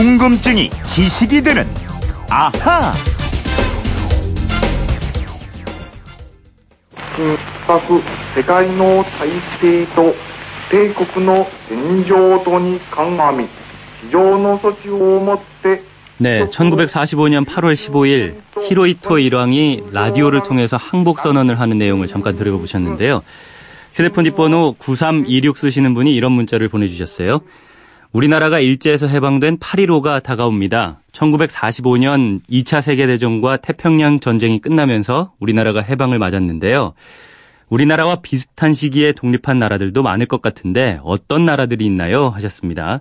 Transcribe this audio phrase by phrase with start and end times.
[0.00, 1.66] 궁금증이 지식이 되는
[2.28, 2.92] 아하.
[7.16, 7.36] 緊
[7.66, 8.02] 迫
[8.34, 9.30] 世界の体
[9.60, 10.14] 制と
[10.70, 13.48] 帝国の現状とに鑑み
[14.02, 15.82] 非常の措置をもって
[16.18, 23.22] 네, 1945년 8월 15일 히로이토 일왕이 라디오를 통해서 항복 선언을 하는 내용을 잠깐 들어보셨는데요.
[23.94, 27.40] 휴대폰 뒷번호 9326 쓰시는 분이 이런 문자를 보내주셨어요.
[28.13, 30.99] 우리나라가 일제에서 해방된 8.15가 다가옵니다.
[31.13, 36.93] 1945년 2차 세계대전과 태평양 전쟁이 끝나면서 우리나라가 해방을 맞았는데요.
[37.69, 42.27] 우리나라와 비슷한 시기에 독립한 나라들도 많을 것 같은데 어떤 나라들이 있나요?
[42.29, 42.99] 하셨습니다.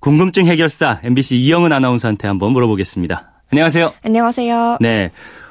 [0.00, 3.30] 궁금증 해결사 MBC 이영은 아나운서한테 한번 물어보겠습니다.
[3.50, 3.94] 안녕하세요.
[4.04, 4.78] 안녕하세요.
[4.80, 5.10] 네.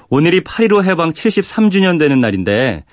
[0.09, 2.83] 오늘이 8.15 해방 73주년 되는 날인데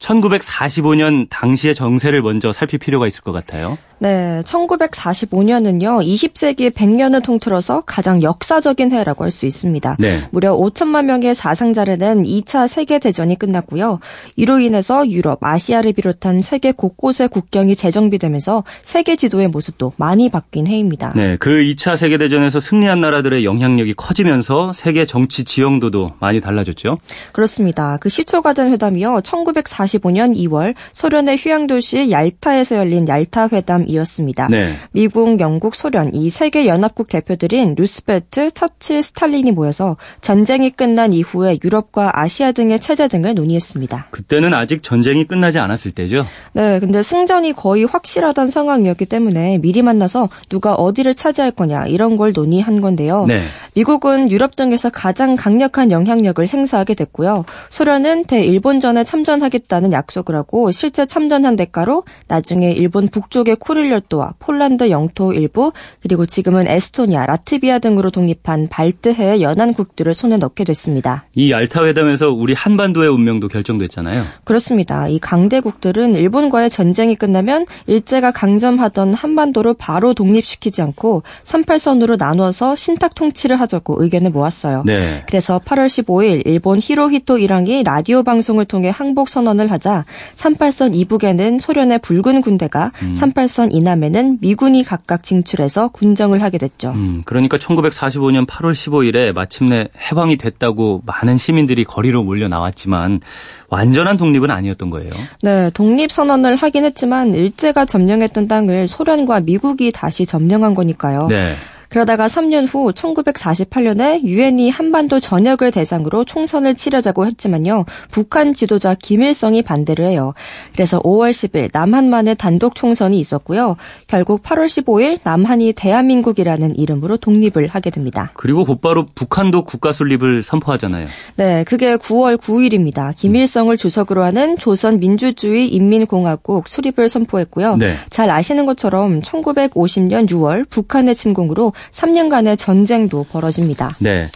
[0.00, 3.78] 1945년 당시의 정세를 먼저 살필 필요가 있을 것 같아요.
[3.98, 9.96] 네, 1945년은요, 20세기 100년을 통틀어서 가장 역사적인 해라고 할 수 있습니다.
[10.00, 10.26] 네.
[10.32, 14.00] 무려 5천만 명의 사상자를 낸 2차 세계대전이 끝났고요.
[14.34, 21.12] 이로 인해서 유럽, 아시아를 비롯한 세계 곳곳의 국경이 재정비되면서 세계 지도의 모습도 많이 바뀐 해입니다.
[21.14, 26.98] 네, 그 2차 세계대전에서 승리한 나라들의 영향력이 커지면서 세계 정치 지형도도 많이 달라졌죠.
[27.32, 27.98] 그렇습니다.
[27.98, 34.48] 그 시초가 된 회담이요, 1945년 2월 소련의 휴양도시 얄타에서 열린 얄타 회담이었습니다.
[34.48, 34.72] 네.
[34.92, 42.12] 미국, 영국, 소련 이 세계 연합국 대표들인 루스벨트, 처칠, 스탈린이 모여서 전쟁이 끝난 이후에 유럽과
[42.14, 44.08] 아시아 등의 체제 등을 논의했습니다.
[44.10, 46.26] 그때는 아직 전쟁이 끝나지 않았을 때죠.
[46.52, 52.32] 네, 근데 승전이 거의 확실하던 상황이었기 때문에 미리 만나서 누가 어디를 차지할 거냐 이런 걸
[52.32, 53.26] 논의한 건데요.
[53.26, 53.40] 네.
[53.74, 57.44] 미국은 유럽 등에서 가장 강력한 영향력을 행사하게 됐고요.
[57.70, 65.72] 소련은 대일본전에 참전하겠다는 약속을 하고 실제 참전한 대가로 나중에 일본 북쪽의 쿠릴열도와 폴란드 영토 일부
[66.02, 71.26] 그리고 지금은 에스토니아, 라트비아 등으로 독립한 발트해의 연안국들을 손에 넣게 됐습니다.
[71.34, 74.24] 이 얄타 회담에서 우리 한반도의 운명도 결정됐잖아요.
[74.44, 75.08] 그렇습니다.
[75.08, 83.59] 이 강대국들은 일본과의 전쟁이 끝나면 일제가 강점하던 한반도를 바로 독립시키지 않고 38선으로 나눠서 신탁 통치를
[83.60, 84.84] 하자고 의견을 모았어요.
[84.86, 85.22] 네.
[85.26, 90.04] 그래서 8월 15일 일본 히로히토 일왕이 라디오 방송을 통해 항복 선언을 하자
[90.36, 93.14] 38선 이북에는 소련의 붉은 군대가 음.
[93.18, 96.90] 38선 이남에는 미군이 각각 진출해서 군정을 하게 됐죠.
[96.90, 103.20] 음, 그러니까 1945년 8월 15일에 마침내 해방이 됐다고 많은 시민들이 거리로 몰려 나왔지만
[103.68, 105.10] 완전한 독립은 아니었던 거예요.
[105.42, 111.28] 네, 독립 선언을 하긴 했지만 일제가 점령했던 땅을 소련과 미국이 다시 점령한 거니까요.
[111.28, 111.54] 네.
[111.90, 117.84] 그러다가 3년 후 1948년에 유엔이 한반도 전역을 대상으로 총선을 치르자고 했지만요.
[118.10, 120.32] 북한 지도자 김일성이 반대를 해요.
[120.72, 123.76] 그래서 5월 10일 남한만의 단독 총선이 있었고요.
[124.06, 128.30] 결국 8월 15일 남한이 대한민국이라는 이름으로 독립을 하게 됩니다.
[128.34, 131.06] 그리고 곧바로 북한도 국가 설립을 선포하잖아요.
[131.36, 133.16] 네, 그게 9월 9일입니다.
[133.16, 137.76] 김일성을 주석으로 하는 조선민주주의 인민공화국 수립을 선포했고요.
[137.78, 137.96] 네.
[138.10, 143.96] 잘 아시는 것처럼 1950년 6월 북한의 침공으로 3년간의 전쟁도 벌어집니다.
[143.98, 144.28] 네.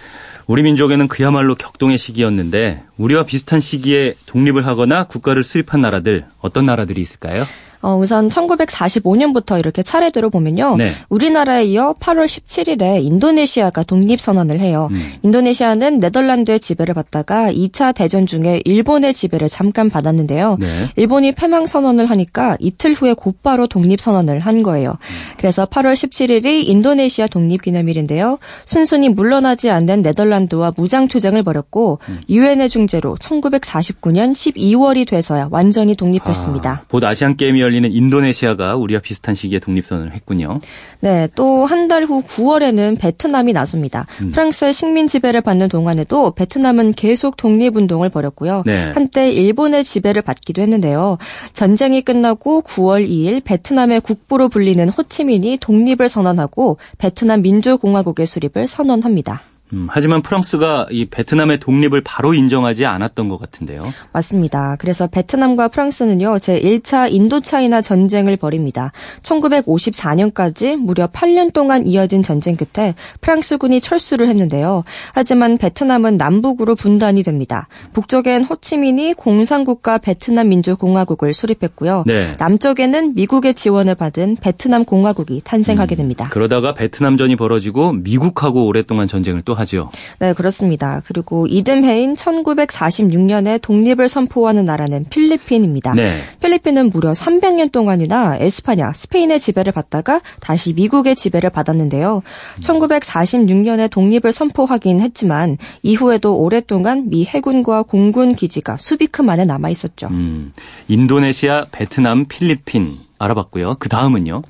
[0.47, 7.00] 우리 민족에는 그야말로 격동의 시기였는데 우리와 비슷한 시기에 독립을 하거나 국가를 수립한 나라들 어떤 나라들이
[7.00, 7.47] 있을까요?
[7.84, 10.77] 어, 우선 1945년부터 이렇게 차례대로 보면요.
[10.77, 10.91] 네.
[11.11, 14.89] 우리나라에 이어 8월 17일에 인도네시아가 독립선언을 해요.
[14.91, 15.12] 음.
[15.22, 20.56] 인도네시아는 네덜란드의 지배를 받다가 2차 대전 중에 일본의 지배를 잠깐 받았는데요.
[20.61, 20.67] 네.
[20.97, 24.97] 일본이 패망선언을 하니까 이틀 후에 곧바로 독립선언을 한 거예요.
[25.37, 28.39] 그래서 8월 17일이 인도네시아 독립기념일인데요.
[28.65, 31.99] 순순히 물러나지 않는 네덜란드와 무장투쟁을 벌였고
[32.31, 36.71] 유엔의 중재로 1949년 12월이 돼서야 완전히 독립했습니다.
[36.71, 40.61] 아, 곧 아시안 게임이 열리는 인도네시아가 우리와 비슷한 시기에 독립선언을 했군요.
[41.01, 44.07] 네, 또 한 달 후 9월에는 베트남이 나섭니다.
[44.23, 44.31] 음.
[44.31, 48.62] 프랑스의 식민 지배를 받는 동안에도 베트남은 계속 독립운동을 벌였고요.
[48.65, 48.93] 네.
[48.95, 51.19] 한때 일본의 지배를 받기도 했는데요.
[51.53, 59.43] 전쟁이 끝나고 9월 2일 베트남의 국부로 불리는 호치민이 독립을 선언하고 베트남 민주공화국의 수립을 선언합니다.
[59.72, 63.81] 음, 하지만 프랑스가 이 베트남의 독립을 바로 인정하지 않았던 것 같은데요.
[64.12, 64.76] 맞습니다.
[64.78, 68.93] 그래서 베트남과 프랑스는요, 제1차 인도차이나 전쟁을 벌입니다.
[69.22, 74.84] 1954년까지 무려 8년 동안 이어진 전쟁 끝에 프랑스군이 철수를 했는데요.
[75.14, 77.67] 하지만 베트남은 남북으로 분단이 됩니다.
[77.94, 82.05] 북쪽엔 호치민이 공산국가 베트남 민주공화국을 수립했고요.
[82.06, 82.34] 네.
[82.38, 86.28] 남쪽에는 미국의 지원을 받은 베트남 공화국이 탄생하게 됩니다.
[86.31, 89.90] 그러다가 베트남전이 벌어지고 미국하고 오랫동안 전쟁을 또 하 죠.
[90.19, 91.02] 네, 그렇습니다.
[91.06, 95.94] 그리고 이듬해인 1946년에 독립을 선포하는 나라는 필리핀입니다.
[95.94, 96.14] 네.
[96.40, 102.22] 필리핀은 무려 300년 동안이나 에스파냐, 스페인의 지배를 받다가 다시 미국의 지배를 받았는데요.
[102.61, 110.08] 1946년에 독립을 선포하긴 했지만 이후에도 오랫동안 미 해군과 공군 기지가 수비큼 안에 남아 있었죠.
[110.08, 110.52] 음,
[110.88, 113.76] 인도네시아, 베트남, 필리핀 알아봤고요.
[113.78, 114.43] 그 다음은요.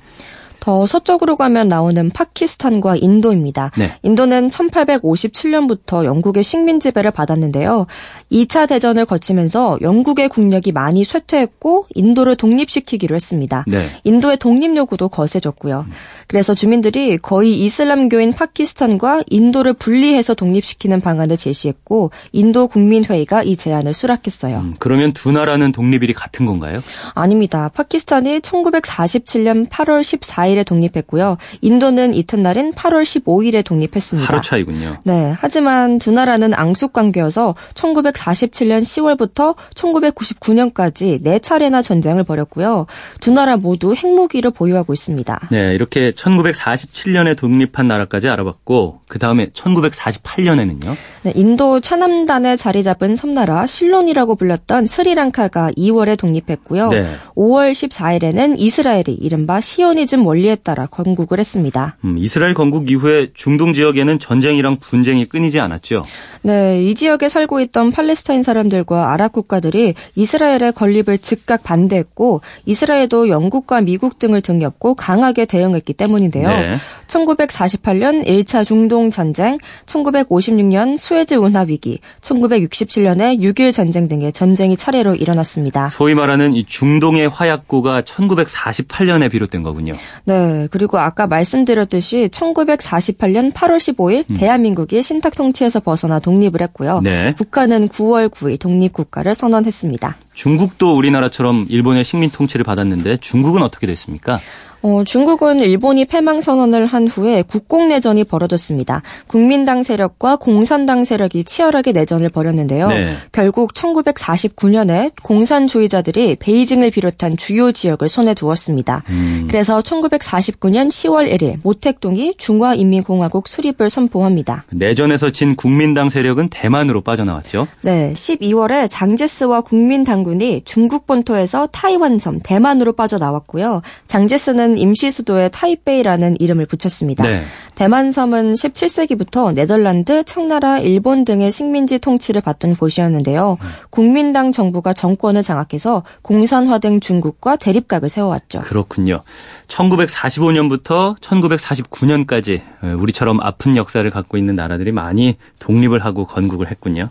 [0.65, 3.69] 더 서쪽으로 가면 나오는 파키스탄과 인도입니다.
[3.77, 3.91] 네.
[4.01, 7.85] 인도는 1857년부터 영국의 식민 지배를 받았는데요.
[8.31, 13.63] 2차 대전을 거치면서 영국의 국력이 많이 쇠퇴했고 인도를 독립시키기로 했습니다.
[13.67, 13.89] 네.
[14.05, 15.85] 인도의 독립 요구도 거세졌고요.
[16.25, 24.57] 그래서 주민들이 거의 이슬람교인 파키스탄과 인도를 분리해서 독립시키는 방안을 제시했고 인도 국민회의가 이 제안을 수락했어요.
[24.61, 26.81] 음, 그러면 두 나라는 독립일이 같은 건가요?
[27.13, 27.69] 아닙니다.
[27.71, 31.37] 파키스탄이 1947년 8월 14일 에 독립했고요.
[31.61, 34.31] 인도는 이튿날인 8월 15일에 독립했습니다.
[34.31, 34.97] 하루 차이군요.
[35.03, 35.35] 네.
[35.37, 42.85] 하지만 두 나라는 앙숙 관계여서 1947년 10월부터 1999년까지 네 차례나 전쟁을 벌였고요.
[43.19, 45.47] 두 나라 모두 핵무기를 보유하고 있습니다.
[45.51, 50.95] 네, 이렇게 1947년에 독립한 나라까지 알아봤고 그 다음에 1948년에는요.
[51.23, 56.89] 네, 인도 최남단에 자리 잡은 섬나라 실론이라고 불렸던 스리랑카가 2월에 독립했고요.
[56.89, 57.05] 네.
[57.35, 61.97] 5월 14일에는 이스라엘이 이른바 시오니즘 원리 에 따라 건국을 했습니다.
[62.03, 66.05] 음, 이스라엘 건국 이후에 중동 지역에는 전쟁이랑 분쟁이 끊이지 않았죠.
[66.41, 73.81] 네, 이 지역에 살고 있던 팔레스타인 사람들과 아랍 국가들이 이스라엘의 건립을 즉각 반대했고 이스라엘도 영국과
[73.81, 76.47] 미국 등을 등렵고 강하게 대응했기 때문인데요.
[76.47, 76.77] 네.
[77.07, 85.89] 1948년 1차 중동 전쟁, 1956년 수에즈 운하 위기, 1967년에 6.1 전쟁 등의 전쟁이 차례로 일어났습니다.
[85.89, 89.93] 소위 말하는 이 중동의 화약고가 1948년에 비롯된 거군요.
[90.25, 90.34] 네,
[90.71, 97.01] 그리고 아까 말씀드렸듯이 1948년 8월 15일 대한민국이 신탁 통치에서 벗어나 독립을 했고요.
[97.03, 97.33] 네.
[97.35, 100.17] 북한은 9월 9일 독립 국가를 선언했습니다.
[100.33, 104.39] 중국도 우리나라처럼 일본의 식민 통치를 받았는데 중국은 어떻게 됐습니까?
[104.85, 109.01] 어, 중국은 일본이 패망 선언을 한 후에 국공내전이 벌어졌습니다.
[109.25, 112.89] 국민당 세력과 공산당 세력이 치열하게 내전을 벌였는데요.
[112.89, 113.07] 네.
[113.31, 119.01] 결국 1949년에 공산주의자들이 베이징을 비롯한 주요 지역을 손에 두었습니다.
[119.09, 119.47] 음.
[119.47, 124.65] 그래서 1949년 10월 1일 모택동이 중화인민공화국 수립을 선포합니다.
[124.69, 127.67] 내전에서 진 국민당 세력은 대만으로 빠져나왔죠.
[127.81, 133.81] 네, 12월에 장제스와 국민당군이 중국 본토에서 타이완섬 대만으로 빠져나왔고요.
[134.05, 137.23] 장제스는 임시 수도에 타이베이라는 이름을 붙였습니다.
[137.23, 137.43] 네.
[137.75, 143.57] 대만 섬은 17세기부터 네덜란드, 청나라, 일본 등의 식민지 통치를 받던 곳이었는데요.
[143.89, 148.61] 국민당 정부가 정권을 장악해서 공산화 된 중국과 대립각을 세워왔죠.
[148.61, 149.21] 그렇군요.
[149.67, 152.61] 1945년부터 1949년까지
[152.97, 157.09] 우리처럼 아픈 역사를 갖고 있는 나라들이 많이 독립을 하고 건국을 했군요.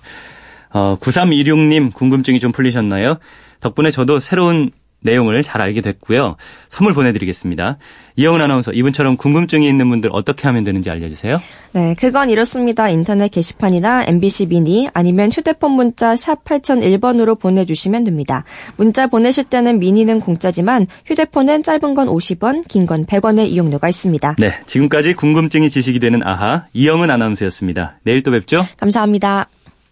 [0.73, 3.19] 어, 9326님 궁금증이 좀 풀리셨나요?
[3.61, 4.71] 덕분에 저도 새로운
[5.05, 6.37] 내용을 잘 알게 됐고요.
[6.69, 7.79] 선물 보내드리겠습니다.
[8.17, 11.37] 이영은 아나운서 이분처럼 궁금증이 있는 분들 어떻게 하면 되는지 알려주세요.
[11.73, 12.89] 네, 그건 이렇습니다.
[12.89, 18.45] 인터넷 게시판이나 MBC 미니 아니면 휴대폰 문자 샵 8001번으로 보내주시면 됩니다.
[18.77, 24.37] 문자 보내실 때는 미니는 공짜지만 휴대폰은 짧은 건 50원, 긴 건 100원의 이용료가 있습니다.
[24.39, 27.99] 네, 지금까지 궁금증이 지식이 되는 아하 이영은 아나운서였습니다.
[28.05, 28.65] 내일 또 뵙죠.
[28.79, 29.49] 감사합니다.